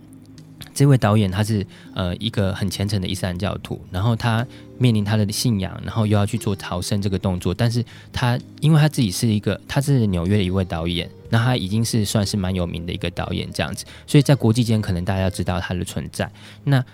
[0.75, 4.45] 这位导演他是呃一个很虔诚的伊斯兰教徒，然后他
[4.81, 11.09] 面临他的信仰，然后又要去做逃生这个动作，但是他因为他自己是一个，他是纽约的一位导演。
[11.33, 16.29] 那他已经是算是蛮有名的一个导演这样子，所以在国际间可能大家知道他的存在。
[16.65, 16.85] 那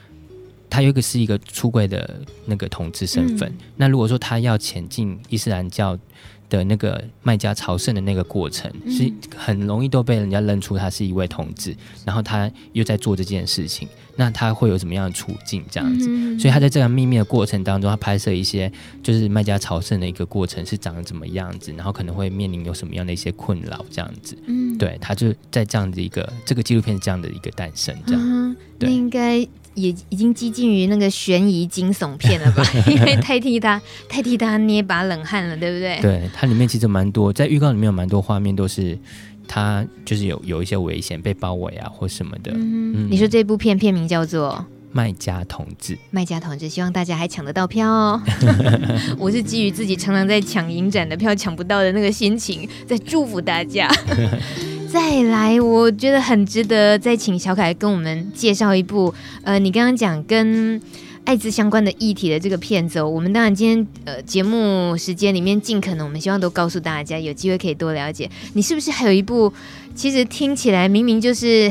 [0.68, 3.51] 他有一个是一个出柜的那个同志身份。
[3.77, 5.99] 那如果说他要潜进伊斯兰教
[6.48, 15.64] 的那个卖家朝圣的那个过程，嗯、是很容易都被人家认出他是一位同志，然后他又在做这件事情，那他会有什么样的处境？
[15.70, 18.70] 这样子，嗯、所以他在这个秘密的过程当中，他拍摄一些
[19.02, 24.37] 就是卖家朝圣的一个过程是长得怎么样子，然后可能会面临有什么样的一些困扰，这样子。
[24.46, 28.22] 嗯，对，他就在这样的一个这个纪录片这样的一个诞生，这样。
[28.24, 29.46] 嗯、对，应该。
[29.76, 32.64] 也已经接近于那个悬疑惊悚片了吧？
[32.90, 35.98] 因为太替他太替他捏把冷汗了，对不对？
[36.00, 38.98] 对，它里面其实蛮多，在预告里面有蛮多画面都是
[39.46, 42.50] 他就是有有一些危险被包围啊或什么的。
[42.52, 44.52] 嗯，嗯，你说这部片片名叫做
[44.92, 48.22] 《卖家同志》，卖家同志，希望大家还抢得到票哦。
[49.18, 53.88] 我是基于自己常常在抢影展的票抢不到的那个心情，在祝福大家。
[54.96, 60.80] 再来，我觉得很值得再请小凯跟我们介绍一部，呃，你刚刚讲跟
[61.26, 63.06] 艾滋相关的议题的这个片子哦。
[63.06, 68.30] 我们当然今天呃节目时间里面尽可能，我们希望都告诉大家，有机会可以多了解。
[68.54, 69.52] 你是不是还有一部？
[69.94, 71.70] 其实听起来明明就是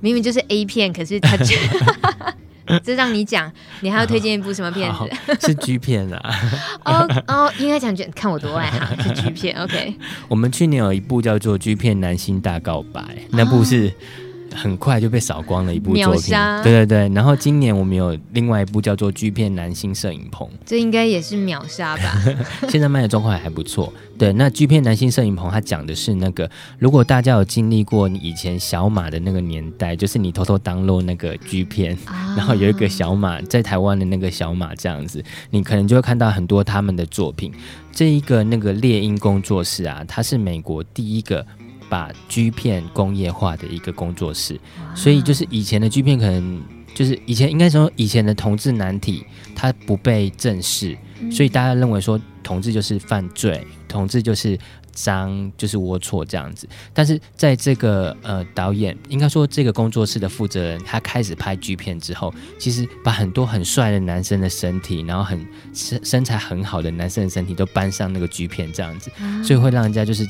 [0.00, 1.56] 明明就是 A 片，可是它就。
[2.84, 5.46] 这让你讲，你还要推荐一部什么片子？
[5.48, 6.34] 是 G 片啊！
[6.84, 9.56] 哦哦，应该讲，看我多爱哈， 是 G 片。
[9.62, 9.94] OK，
[10.28, 13.92] 我们去年有一部叫做《G 片男星大告白》，那部是。
[14.54, 17.08] 很快就被扫光了一部作品，对对对。
[17.14, 22.22] 然后今年我们有另外一部叫做《巨片男星摄影棚》，这应该也是秒杀吧？
[22.68, 23.92] 现在卖的状况还，还不错。
[24.18, 37.52] 对，那《巨片男星摄影棚》它讲的是那个，如果大家有经历过你以前小马的那个年代，就是你偷偷 download 那个 G 片，啊、然后有一个小马在台湾的那个小马这样子，你可能就会看到很多他们的作品。
[37.92, 41.46] 这一个那个猎鹰工作室啊，它是美国第一个。
[41.90, 44.58] 把 G 片工业化的一个工作室，
[44.94, 46.62] 所以就是以前的 G 片可能
[46.94, 49.26] 就是以前应该说以前的同志难题，
[49.56, 50.96] 它不被正视，
[51.32, 54.56] 所以大家认为说同志就是犯罪，同志就是
[54.92, 56.68] 脏，就是龌龊这样子。
[56.94, 69.10] 但是在这个呃导演应该说这个工作室的负责人，他开始拍 G 片之后，其实把很多很帅的男生的身体，然后很身身材很好的男生的身体都搬上那个 G 片这样子，
[69.42, 70.24] 所以会让人家就是。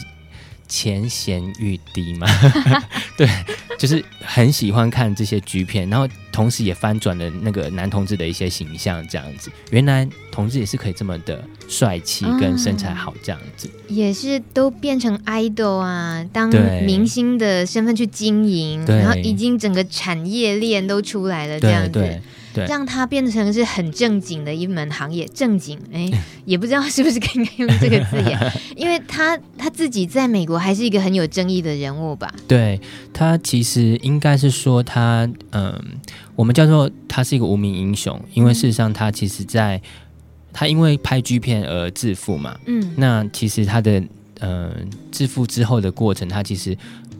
[0.70, 2.26] 浅显欲滴嘛，
[3.18, 3.28] 对，
[3.76, 16.48] 就是很喜欢看这些 G 片，然后同时也翻转了那个男同志的一些形象，这样子，原来同志也是可以这么的帅气跟身材好，这样子，嗯，也是都变成 idol 啊，当
[16.86, 21.90] 明星的身份去经营，然后已经整个产业链都出来了，这样子。
[21.90, 26.10] 对对对，让它变成是很正经的一门行业，正经哎，
[26.44, 32.32] 也不知道是不是应该用这个字眼， 因为他他自己在美国还是一个很有争议的人物吧？
[32.48, 32.80] 对，
[33.12, 35.80] 他其实应该是说他嗯，
[36.34, 39.80] 我们叫做他是一个无名英雄，因为事实上他其实在
[40.52, 44.02] 他因为拍 G 片而致富嘛，嗯，那其实他的
[44.40, 46.76] 嗯致富之后的过程，他其实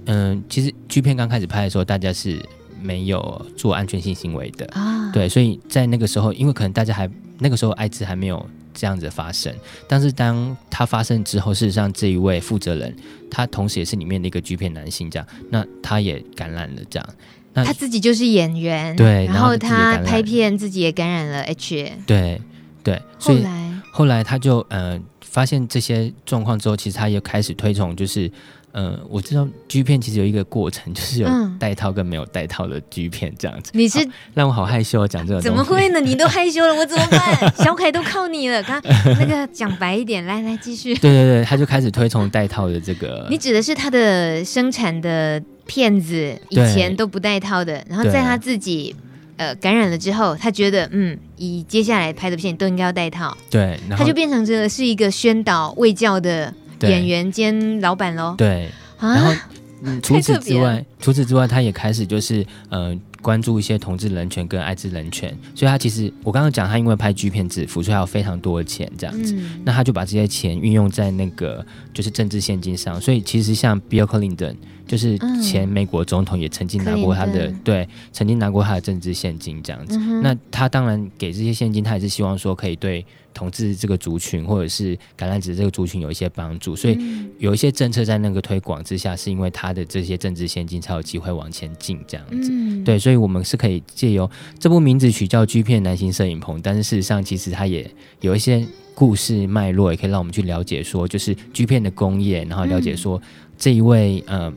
[0.06, 2.40] 嗯，其实剧片刚开始拍的时候，大家是。
[2.82, 4.66] 没有做安全性行为的。
[4.72, 9.54] 啊，对，所以在那个时候，因为可能大家还那个时候艾滋还没有这样子发生，
[9.88, 12.94] 但是当它发生之后，事实上这一位负责人，
[13.30, 17.08] 他同时也是里面的一个 G 片男性，这样，那他也感染了，这样，
[17.52, 22.40] 那他自己就是演员，对，然后他拍片自己也感染了 H，对
[22.82, 23.82] 对，所以后来？
[23.92, 24.98] 后来他就呃
[25.30, 28.30] 发现这些状况之后，其实他也开始推崇就是。
[28.72, 33.72] 嗯、呃，我知道 G 片其实有一个过程， 就是有带套跟没有带套的 G 片这样子。
[33.74, 33.98] 你是
[34.32, 35.40] 让我好害羞讲这个？
[35.40, 35.98] 怎么会呢？
[36.00, 37.52] 你都害羞了， 我怎么办？
[37.56, 38.62] 小凯都靠你了。
[38.62, 38.80] 刚
[39.18, 40.94] 那个讲白一点，来来继续。
[41.02, 43.26] 对对对，他就开始推崇带套的这个。
[43.28, 48.94] 你指的是他的生产的片子以前都不带套的，然后在他自己
[49.36, 53.36] 呃感染了之后，他觉得嗯，以接下来拍的片都应该要戴套。
[53.50, 56.54] 对，他就变成这个是一个宣导卫教的。
[56.82, 59.34] 演员兼老板喽，对，啊、然后、
[59.82, 74.54] 嗯、除此之外，除此之外，他也开始就是呃关注一些同志人权跟艾滋人权，所以他其实我刚刚讲他因为拍 G 片致富，所以他有非常多的钱这样子，嗯、那他就把这些钱运用在那个就是政治现金上，所以其实像 Bill Clinton
[74.86, 83.04] 就是前美国总统也曾经拿过他的、嗯、对，曾经拿过他的政治现金这样子，嗯、那他当然给这些现金，他也是希望说可以对。
[83.32, 86.98] 同志这个族群，或者是感染者这个族群有一些帮助，所以
[87.38, 92.50] 有一些政策在那个推广之下，是因为他的这些政治先进才有机会往前进这样子。
[92.52, 97.90] 嗯、对，所以我们是可以借由这部名字取叫 G 片男性摄影棚，但是事实上其实它也
[98.20, 103.20] 有一些故事脉络，也可以让我们去了解说，就是 G 片的工业，然后了解说
[103.58, 104.40] 这一位嗯。
[104.40, 104.52] 呃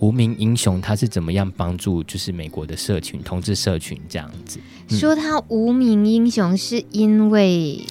[0.00, 4.58] 无名英雄他是怎么样帮助就是美国的社群同志社群这样子。
[4.88, 7.84] 嗯、说他无名英雄是因为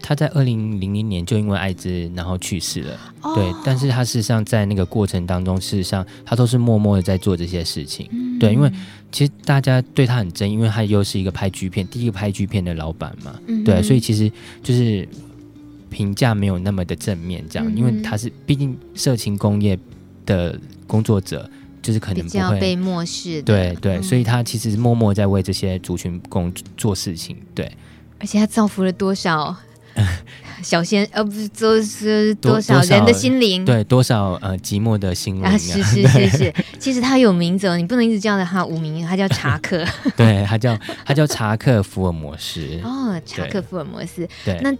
[0.00, 2.98] 他在二零零零年就因为艾滋然后去世了。
[3.20, 8.08] 哦、对，但是他事实上在那个过程当中，事实上他都是默默的在做这些事情。
[8.10, 8.70] 嗯、对，因为
[9.12, 13.38] 其实大家对他很憎，因为他又是一个拍剧片第一个拍剧片的老板嘛。
[13.46, 14.30] 嗯、对，所以其实
[14.62, 15.08] 就是。
[15.90, 19.78] 评价没有那么的正面，这样，嗯、因为他是毕竟色情工业
[20.26, 21.48] 的工作者，
[21.80, 23.42] 就是可能不会被漠视。
[23.42, 27.36] 对对，嗯、所以他其实默默在为这些族群工做事情。
[27.54, 27.70] 对，
[28.18, 29.54] 而且他造福了多少
[30.62, 33.64] 小仙呃，不是，就是多少人的心灵？
[33.64, 35.58] 对，多少呃寂寞的心灵啊！
[35.58, 39.84] 是是是是， 其实他有名字，你不能一直叫他无名，他叫查克。
[40.16, 42.80] 对，他叫他叫查克福尔摩斯。
[42.84, 44.26] 哦，查克福尔摩斯。
[44.44, 44.72] 对，那。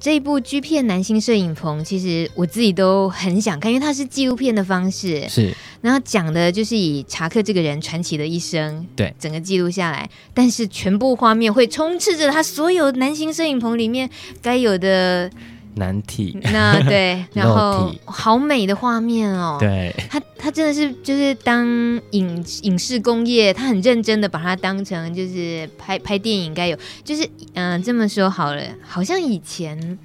[0.00, 14.08] 这一部 G 片男星摄影棚，其实我自己都很想看，因为它是纪录片的方式，是，然后讲的就是以查克这个人传奇的一生，对，整个记录下来，但是全部画面会充斥着他所有男星摄影棚里面
[14.42, 15.30] 该有的。
[15.78, 19.56] 难题，那对， 然后好美的画面哦。
[19.58, 21.66] 对，他他真的是就是当
[22.10, 29.98] 影影视工业，他很认真的把它当成就是拍拍电影该有，就是嗯、呃、这么说好了，好像以前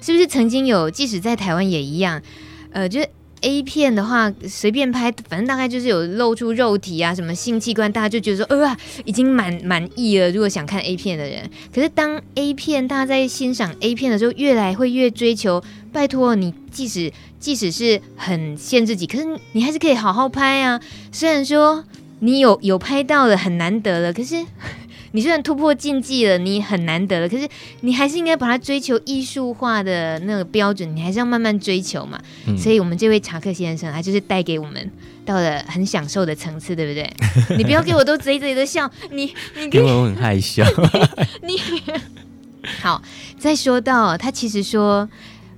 [0.00, 2.22] 是不是曾经有，即使在台湾也一样，
[2.72, 3.08] 呃，就是。
[3.42, 10.30] A 片的话，随便拍，反正大概就是有露出肉体啊，什么性器官，大家就觉得说，呃，已经满满意了。
[10.30, 20.80] 如果想看 A 片的人，可是当 A 片大家在欣赏 A 片的时候，越来会越追求，拜托你，即使即使是很限制自己，可是你还是可以好好拍啊。
[21.12, 21.84] 虽然说
[22.20, 24.44] 你有有拍到了，很难得了，可是。
[25.16, 27.48] 你虽然突破禁忌了，你很难得了，可是
[27.80, 32.20] 你还是应该把它追求艺术化的那个标准，你还是要慢慢追求嘛。
[32.46, 34.92] 嗯、所以，我们这位查克先生，他就是带给我们
[35.24, 37.10] 到了很享受的层次，对不对？
[37.56, 40.62] 你不要给我都贼贼的笑，你你给我很害羞。
[41.42, 41.82] 你，你
[42.82, 43.00] 好，
[43.38, 45.08] 再说到他，其实说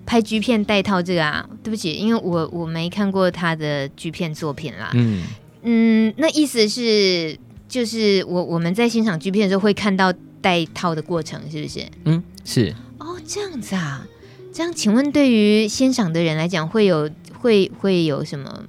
[0.07, 4.91] 拍 G 片带套这个啊，对不起，因为我我没看过他的 G 片作品啦。
[4.95, 5.25] 嗯
[5.65, 7.37] 嗯，那意思是。
[7.69, 11.87] 就是我我们在欣赏剧片的时候会看到带套的过程，是不是？
[12.05, 12.75] 嗯，是。
[12.99, 14.07] 哦，这样子啊，
[14.53, 18.65] 这样请问对于欣赏的人来讲，会有会会有什么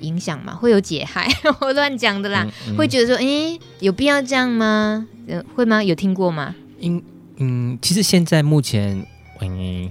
[0.00, 0.54] 影响吗？
[0.54, 1.26] 会有解害？
[1.60, 2.46] 我乱讲的啦。
[2.66, 5.06] 嗯嗯、会觉得说，诶，有必要这样吗？
[5.26, 5.82] 呃，会吗？
[5.82, 6.54] 有听过吗？
[6.80, 7.02] 嗯
[7.38, 9.06] 嗯，其实现在目前，
[9.40, 9.90] 嗯，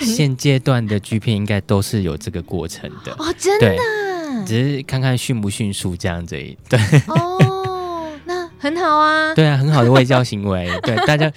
[0.00, 3.12] 现阶段的剧片应该都是有这个过程的。
[3.18, 3.76] 哦，真的。
[4.46, 6.34] 只是看看迅不迅速这样子。
[6.68, 6.80] 对。
[7.08, 7.38] 哦。
[8.62, 11.28] 很好啊，对啊，很好的外交行为， 对大家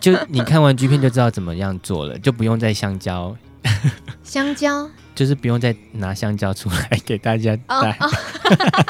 [0.00, 3.36] 就你看完 G 片就知道怎么样做了，就不用再香蕉，
[4.24, 4.90] 香蕉？
[5.14, 7.96] 就是不用再拿香蕉出来给大家带，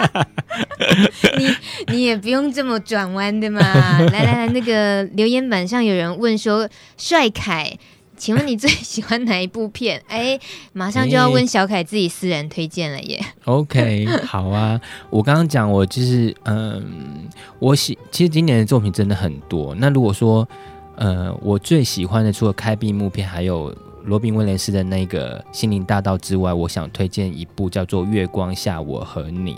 [1.37, 1.55] 你
[1.88, 7.76] 你也不用这么转弯的嘛，来来来，那个留言板上有人问说，帅凯。
[8.22, 10.00] 请问你最喜欢哪一部片？
[10.06, 10.38] 哎，
[10.72, 13.20] 马上就要问小凯自己私人推荐了耶。
[13.46, 14.80] OK，好啊。
[15.11, 19.74] 我刚刚讲，我就是嗯，我喜其实今年的作品真的很多。
[19.74, 20.48] 那如果说
[20.94, 29.54] 呃，我最喜欢的除了开闭幕片，还有罗宾威廉斯的那个《心灵大道》之外，我想推荐一部叫做《月光下我和你》。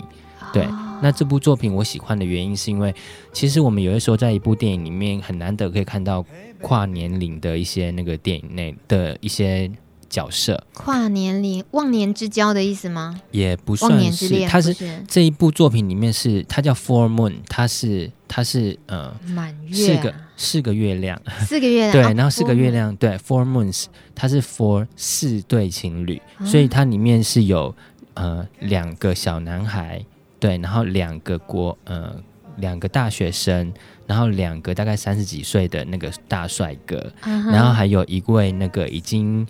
[0.51, 2.93] 对，哦、那这部作品我喜欢的原因是因为，
[3.33, 6.25] 其实我们有的时候在一部电影里面很难得可以看到。
[6.61, 9.69] 跨年龄的一些那个电影内的一些
[10.09, 13.21] 角色，跨年龄忘年之交的意思吗？
[13.29, 27.75] 也不算是，忘年之恋，它是，是这一部作品里面是它叫 Four Moon，它是它是呃满月，四个四个月亮，四个月亮 对，然后四个月亮对 Four Moons，它是 For 四对情侣，嗯、所以它里面是有
[28.15, 30.03] 呃两个小男孩，
[30.39, 32.15] 对，然后两个国呃
[32.57, 33.73] 两个大学生。
[34.07, 37.51] 然后两个大概三十几岁的那个大帅哥，uh huh.
[37.51, 39.47] 然后还有一位那个已经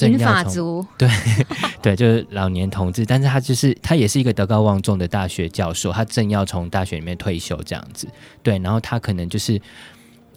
[0.00, 1.08] 银发族，对
[1.80, 8.06] 对，就是老年同志，但是他就是他也是一个德高望重的大学教授，他正要从大学里面退休这样子，
[8.42, 9.58] 对，然后他可能就是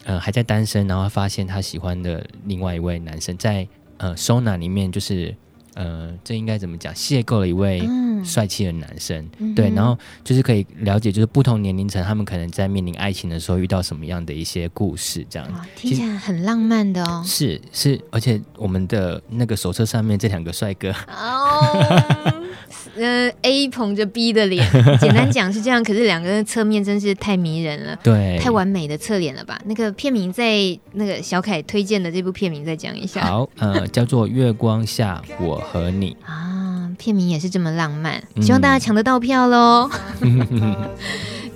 [0.06, 3.68] 呃还在单身，然后发现他喜欢的另外一位男生在
[3.98, 5.36] 呃 Sona 里面就是。
[5.74, 6.94] 呃，这应该怎么讲？
[6.94, 7.88] 邂逅了一位
[8.24, 17.24] 帅气的男生，嗯、对，然后就是可以了解，就是不同年龄层他们可能在面临爱情的时候遇到什么样的一些故事，这样听起来很浪漫的哦。
[17.26, 22.44] 是是，而且我们的那个手册上面这两个帅哥哦。
[22.98, 24.66] 呃，A 捧着 B 的脸，
[25.00, 25.84] 简单讲是这样。
[25.84, 29.60] 可是两个人侧面真是太迷人了，对，太完美的侧脸了吧？
[29.66, 33.22] 那个片名在那个小凯推荐的这部片名再讲一下。
[33.22, 39.90] 好，呃，叫做《月光下我和你 》啊，片名也是这么浪漫，希望大家抢得到票喽。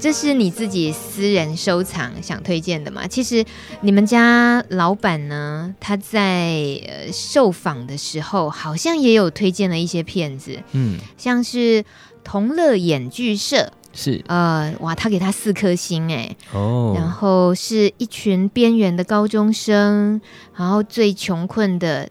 [0.05, 3.07] 这是你自己私人收藏想推荐的吗？
[3.07, 3.43] 其实
[3.81, 6.51] 你们家老板呢，他在
[6.87, 11.83] 呃受访的时候好像也有推荐了一些片子，嗯，像是
[12.23, 20.21] 同乐演剧社是呃哇，他给他四颗星哎哦，然后是一群边缘的高中生，
[20.55, 22.07] 然后最穷困的。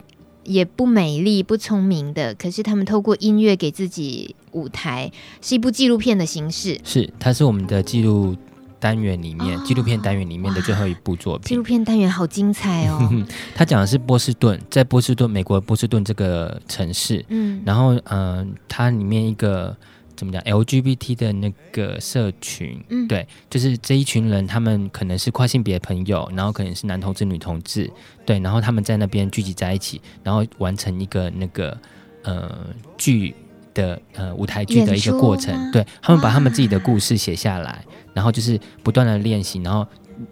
[0.47, 6.81] 也不美丽、不聪明的，可是他们透过音乐给自己舞台，是一部纪录片的形式。
[6.83, 8.35] 是，它是我们的记录
[8.81, 11.49] 单元里面，纪录、哦、片单元里面的最后一部作品。
[11.49, 12.99] 纪录片单元好精彩哦！
[13.55, 17.25] 它讲的是波士顿，在波士顿，美国波士顿这个城市。
[17.29, 19.77] 嗯，然后，嗯、呃，它里面一个。
[20.17, 27.91] 怎么讲？LGBT 的那个社群，嗯，对，就是这一群人，他们可能是跨性别朋友，然后可能是男同志、女同志，
[28.25, 31.77] 对，然后他们在那边聚集在一起，然后完成一个那个
[32.23, 32.49] 呃
[32.97, 33.35] 剧
[33.75, 39.87] 的呃舞台剧的一个过程，对，他们把他们自己的故事写下来，然后就是不断的练习，然后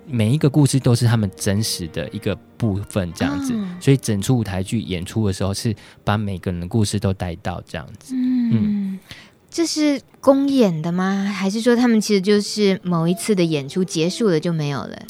[0.07, 5.75] 每一个故事都是他们真实的一个部分，这样子，嗯、所以整出舞台剧演出的时候是
[6.05, 8.51] 把每个人的故事都带到这样子，嗯。
[8.53, 8.99] 嗯
[9.55, 11.25] 这是公演的吗？
[11.25, 15.03] 还是说他们其实就是某一次的演出结束了就没有了？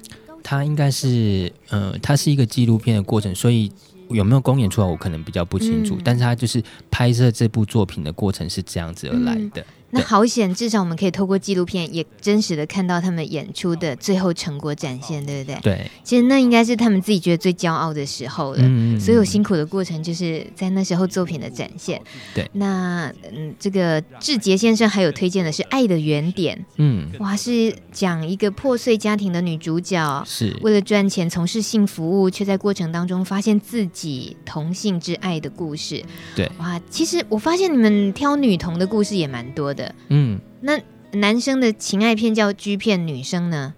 [0.43, 3.70] 它应该是，呃，它是一个纪录片的过程，所以
[4.14, 5.96] 有没有公演出来，我可能比较不清楚。
[5.96, 9.60] 嗯、但是他就是拍摄这部作品的过程是这样子而来的。
[9.60, 9.64] 嗯
[9.95, 15.61] 那好险，至少我们可以透过纪录片，也真实的看到他们演出的最后成果展现，对不对？
[15.61, 18.59] 对，其实那应该是他们自己觉得最骄傲的时候了。
[18.62, 22.01] 嗯，所有辛苦的过程，就是在那时候作品的展现。
[22.34, 26.57] 对，那嗯，这个志杰先生还有推荐的是《爱的原点》。
[26.78, 36.03] 嗯，哇，是讲一个破碎家庭的女主角，是为了赚钱从事性服务，却在过程当中发现自己同性之爱的故事。
[36.34, 39.82] 对，哇，其实我发现你们挑女童的故事也蛮多的。
[40.09, 40.78] 嗯，那
[41.12, 43.74] 男生的情爱片叫 G 片，女生呢？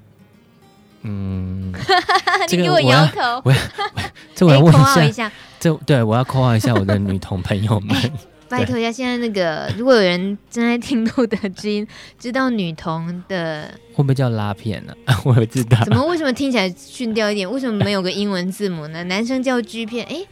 [1.03, 1.73] 嗯，
[2.51, 3.59] 你给我摇头，我要，
[4.35, 5.31] 这我要问一下，
[5.61, 8.13] 这对我要 call 一下我的女同朋友们，欸、
[8.49, 11.87] 拜托一下，现在那个 如果有人正在听路德之音，
[12.19, 15.21] 知道女同的会不会叫拉片呢、啊？
[15.27, 17.51] 我知道，怎么为什么听起来逊掉一点？
[17.51, 19.05] 为什么没有个英文字母呢？
[19.05, 20.29] 男生叫 G 片，哎、欸。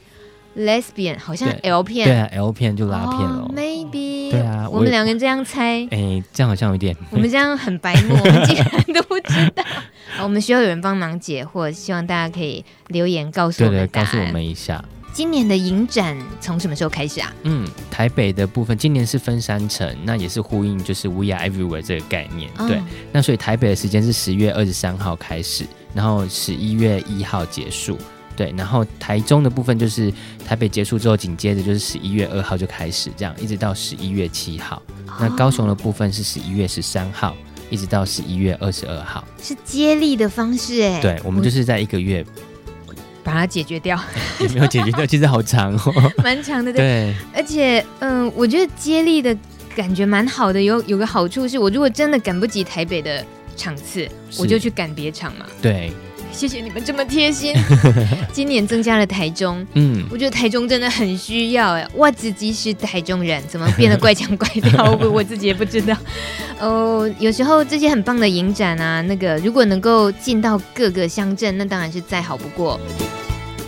[0.57, 3.43] Lesbian 好像 L 片，对啊，L 片就拉片了。
[3.43, 9.65] Oh, maybe，对啊，我们两个人这样猜，哎、欸，这样好像有点，我们这样很白目，我们竟然都不知道。
[10.23, 14.85] 我们需要有人帮忙解惑，希望大家可以留言告诉我们，对对，告诉我们一下。
[15.15, 17.31] 今年的影展从什么时候开始啊？
[17.43, 22.51] 嗯，台北的部分今年是分三层，那也是呼应就是 We Are Everywhere 这个概念。
[22.57, 22.67] Oh.
[22.67, 22.81] 对，
[23.11, 27.99] 那所以台北的时间是十月二十三号开始，然后十一月一号结束。
[28.43, 30.13] 对，然后台中的部分就是
[30.45, 34.83] 台北结束之后，紧接着就是十一月二号就开始，这样一直到十一月七号。
[35.07, 37.37] 哦、那高雄的部分是十一月十三号，
[37.71, 41.01] 一直到十一月二十二号，是接力的方式哎。
[41.01, 42.27] 对，我们就是在一个月
[43.23, 43.97] 把它解决掉，
[44.41, 46.73] 也没有解决掉，其实好长哦， 蛮长的。
[46.73, 49.37] 对，对而且嗯，我觉得接力的
[49.77, 53.25] 感觉蛮好的，有有个好处是我如果真的赶不及台北的
[53.57, 55.47] 场次，我就去赶别场嘛。
[55.63, 55.93] 对。
[56.33, 57.55] 谢谢你们这么贴心。
[58.33, 61.87] 今年增加了台中，嗯，我觉得台中真的很需要哎。
[61.95, 64.99] 我自己是台中人，怎么变得怪腔怪调？
[65.01, 65.97] 我我自己也不知道。
[66.59, 72.81] 哦，有时候这些很棒的影展啊，那个如果能够进到各个乡镇，那当然是再好不过。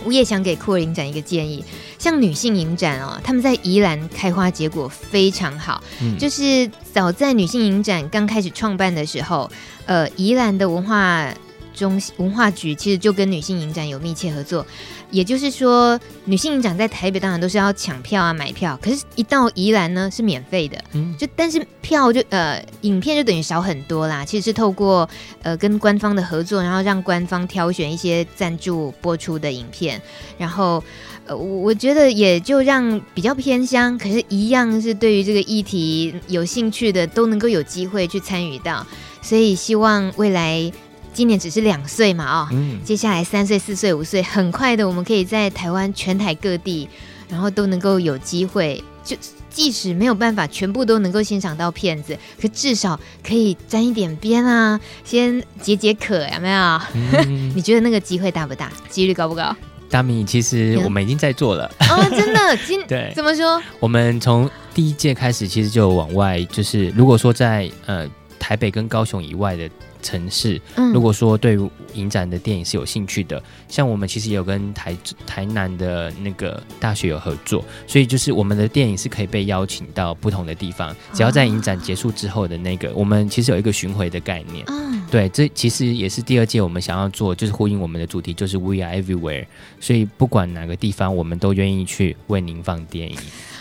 [0.03, 1.63] 我也想给酷儿影展一个建议，
[1.97, 5.81] 像女性影展哦，他们在宜兰开花结果非常好。
[6.01, 9.49] 嗯，就是早在女性影展刚开始创办的时候，
[9.85, 11.31] 呃，宜兰的文化。
[11.75, 14.65] 中文化局其实就跟女性影展有密切合作，
[15.11, 24.23] 也就是说，女性影展在台北当然都是要抢票啊、买票，可是，一到宜兰呢是免费的，嗯，就但是票就呃，影片就等于少很多啦。
[24.25, 25.07] 其实是透过
[25.43, 30.01] 呃跟官方的合作，然后让官方挑选一些赞助播出的影片，
[30.37, 30.83] 然后
[31.25, 38.85] 呃，我觉得也就让比较偏乡，可是一样是对于这个议题有兴趣的都能够有机会去参与到，
[39.21, 40.71] 所以希望未来。
[41.15, 46.89] 今年只是两岁嘛，哦，嗯，接下来三岁、四岁、五岁，很快的，我们可以在台湾全台各地，
[47.29, 49.15] 然后都能够有机会，就
[49.49, 56.81] 即使没有办法全部都能够欣赏到片子，可至少可以沾一点边啊，先解解渴，有没有？
[56.93, 58.69] 嗯、 你觉得那个机会大不大？
[58.89, 59.55] 几率高不高？
[59.89, 63.63] 大米，其实我们已经在做了 哦，真的，今对怎么说？
[63.79, 68.05] 我们从第一届开始，其实就往外，就是如果说在呃
[68.37, 69.69] 台北跟高雄以外的。
[70.05, 74.95] 城市，嗯，如果说对于影展的电影是有兴趣的，像我们其实也有跟台
[75.25, 84.63] 台南的那个大学有合作，所以就是我们的电影是可以被邀请到不同的地方，只要在影展结束之后的那个，我们其实有一个巡回的概念。
[84.67, 89.47] 嗯，对，这其实也是第二届我们想要做，就是呼应我们的主题，就是 We Are Everywhere，
[89.79, 93.17] 所以不管哪个地方，我们都愿意去为您放电影。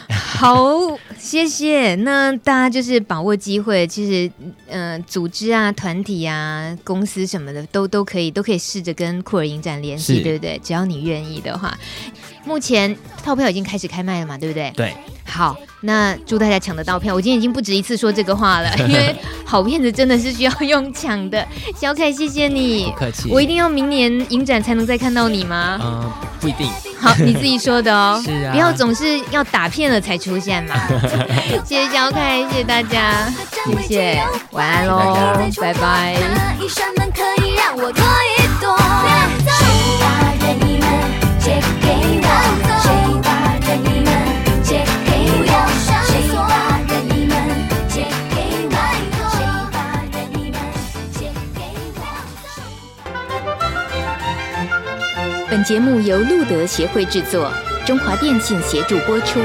[0.13, 0.69] 好，
[1.19, 1.95] 谢谢。
[1.97, 4.31] 那大家就是把握机会，其实，
[4.69, 10.61] 嗯、呃，组织啊、团体啊、公司什么的，都都可以，都可以试着跟酷儿影展联系，对不对？
[10.63, 11.77] 只要你愿意的话。
[12.45, 14.71] 目前套票已经开始开卖了嘛，对不对？
[14.77, 14.95] 对。
[15.27, 17.15] 好，那祝大家抢得到票。
[17.15, 19.15] 我今天已经不止一次说这个话了， 因为
[19.45, 21.45] 好片子真的是需要用抢的。
[21.77, 23.31] 小凯，谢谢你，不客气。
[23.31, 26.15] 我一定要明年影展才能再看到你吗？
[26.41, 26.71] 不一定。
[27.01, 28.21] 好，你自己说的哦。
[28.25, 28.53] 是啊。
[28.53, 30.75] 不要总是要打片了才出现嘛。
[31.65, 33.27] 谢谢小凯，谢谢大家，
[33.67, 34.23] 谢谢，
[34.53, 35.17] 晚安喽，
[35.61, 36.17] 拜拜。
[55.65, 57.51] 节目由路德协会制作，
[57.87, 59.41] 中华电信协助播出。